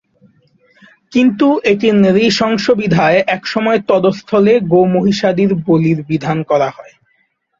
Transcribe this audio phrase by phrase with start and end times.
[1.13, 6.93] কিন্তু এটি নৃশংস বিধায় এক সময় তদস্থলে গো-মহিষাদি বলির বিধান করা হয়।